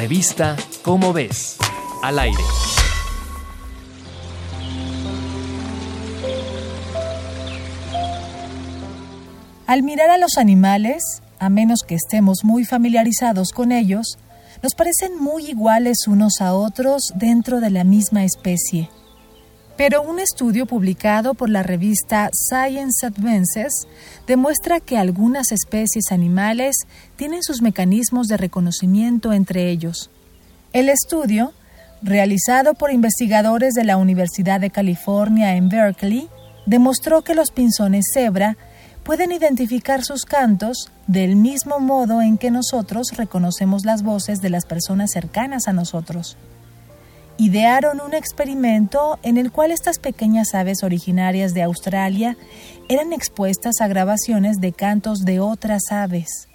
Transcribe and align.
Revista 0.00 0.56
Cómo 0.80 1.12
ves, 1.12 1.58
al 2.02 2.18
aire. 2.18 2.42
Al 9.66 9.82
mirar 9.82 10.08
a 10.08 10.16
los 10.16 10.38
animales, 10.38 11.02
a 11.38 11.50
menos 11.50 11.80
que 11.86 11.96
estemos 11.96 12.44
muy 12.44 12.64
familiarizados 12.64 13.52
con 13.52 13.72
ellos, 13.72 14.16
nos 14.62 14.74
parecen 14.74 15.20
muy 15.20 15.44
iguales 15.50 16.06
unos 16.08 16.40
a 16.40 16.54
otros 16.54 17.12
dentro 17.16 17.60
de 17.60 17.68
la 17.68 17.84
misma 17.84 18.24
especie. 18.24 18.88
Pero 19.80 20.02
un 20.02 20.20
estudio 20.20 20.66
publicado 20.66 21.32
por 21.32 21.48
la 21.48 21.62
revista 21.62 22.28
Science 22.34 23.06
Advances 23.06 23.86
demuestra 24.26 24.78
que 24.78 24.98
algunas 24.98 25.52
especies 25.52 26.12
animales 26.12 26.76
tienen 27.16 27.42
sus 27.42 27.62
mecanismos 27.62 28.28
de 28.28 28.36
reconocimiento 28.36 29.32
entre 29.32 29.70
ellos. 29.70 30.10
El 30.74 30.90
estudio, 30.90 31.54
realizado 32.02 32.74
por 32.74 32.92
investigadores 32.92 33.72
de 33.72 33.84
la 33.84 33.96
Universidad 33.96 34.60
de 34.60 34.68
California 34.68 35.56
en 35.56 35.70
Berkeley, 35.70 36.28
demostró 36.66 37.22
que 37.22 37.34
los 37.34 37.50
pinzones 37.50 38.04
cebra 38.12 38.58
pueden 39.02 39.32
identificar 39.32 40.04
sus 40.04 40.26
cantos 40.26 40.92
del 41.06 41.36
mismo 41.36 41.80
modo 41.80 42.20
en 42.20 42.36
que 42.36 42.50
nosotros 42.50 43.12
reconocemos 43.16 43.86
las 43.86 44.02
voces 44.02 44.42
de 44.42 44.50
las 44.50 44.66
personas 44.66 45.10
cercanas 45.10 45.68
a 45.68 45.72
nosotros 45.72 46.36
idearon 47.40 48.02
un 48.02 48.12
experimento 48.12 49.18
en 49.22 49.38
el 49.38 49.50
cual 49.50 49.70
estas 49.70 49.98
pequeñas 49.98 50.54
aves 50.54 50.82
originarias 50.82 51.54
de 51.54 51.62
Australia 51.62 52.36
eran 52.90 53.14
expuestas 53.14 53.80
a 53.80 53.88
grabaciones 53.88 54.60
de 54.60 54.72
cantos 54.72 55.20
de 55.24 55.40
otras 55.40 55.84
aves. 55.90 56.48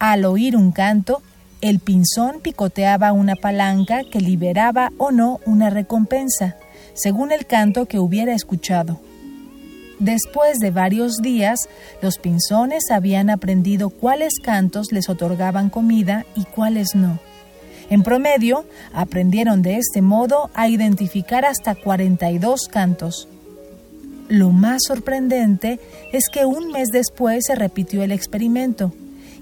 Al 0.00 0.24
oír 0.24 0.56
un 0.56 0.72
canto, 0.72 1.22
el 1.60 1.78
pinzón 1.78 2.40
picoteaba 2.42 3.12
una 3.12 3.36
palanca 3.36 4.02
que 4.02 4.20
liberaba 4.20 4.90
o 4.98 5.12
no 5.12 5.38
una 5.46 5.70
recompensa, 5.70 6.56
según 6.94 7.30
el 7.30 7.46
canto 7.46 7.86
que 7.86 8.00
hubiera 8.00 8.34
escuchado. 8.34 9.00
Después 10.04 10.58
de 10.58 10.70
varios 10.70 11.16
días, 11.22 11.60
los 12.02 12.18
pinzones 12.18 12.90
habían 12.90 13.30
aprendido 13.30 13.88
cuáles 13.88 14.34
cantos 14.38 14.92
les 14.92 15.08
otorgaban 15.08 15.70
comida 15.70 16.26
y 16.36 16.44
cuáles 16.44 16.94
no. 16.94 17.18
En 17.88 18.02
promedio, 18.02 18.66
aprendieron 18.92 19.62
de 19.62 19.78
este 19.78 20.02
modo 20.02 20.50
a 20.52 20.68
identificar 20.68 21.46
hasta 21.46 21.74
42 21.74 22.68
cantos. 22.70 23.28
Lo 24.28 24.50
más 24.50 24.82
sorprendente 24.86 25.80
es 26.12 26.24
que 26.30 26.44
un 26.44 26.70
mes 26.70 26.88
después 26.92 27.44
se 27.46 27.54
repitió 27.54 28.02
el 28.02 28.12
experimento 28.12 28.92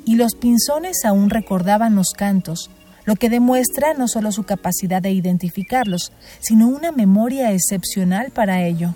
y 0.05 0.15
los 0.15 0.37
pinzones 0.37 1.05
aún 1.05 1.31
recordaban 1.31 1.97
los 1.97 2.11
cantos, 2.17 2.71
lo 3.05 3.17
que 3.17 3.29
demuestra 3.29 3.95
no 3.95 4.07
solo 4.07 4.31
su 4.31 4.45
capacidad 4.45 5.03
de 5.03 5.11
identificarlos, 5.11 6.13
sino 6.39 6.69
una 6.69 6.93
memoria 6.93 7.51
excepcional 7.51 8.31
para 8.31 8.63
ello. 8.63 8.95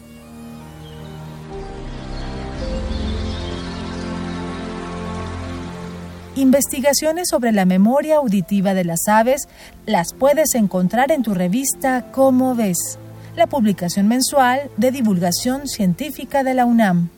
Investigaciones 6.37 7.29
sobre 7.31 7.51
la 7.51 7.65
memoria 7.65 8.17
auditiva 8.17 8.75
de 8.75 8.85
las 8.85 9.09
aves 9.09 9.49
las 9.87 10.13
puedes 10.13 10.55
encontrar 10.55 11.11
en 11.11 11.23
tu 11.23 11.33
revista 11.33 12.13
Cómo 12.13 12.55
ves, 12.55 12.99
la 13.37 13.47
publicación 13.47 14.07
mensual 14.07 14.71
de 14.77 14.91
divulgación 14.91 15.67
científica 15.67 16.45
de 16.45 16.53
la 16.53 16.67
UNAM. 16.67 17.09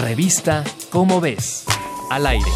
Revista 0.00 0.64
Cómo 0.90 1.20
ves, 1.20 1.64
al 2.10 2.26
aire. 2.26 2.50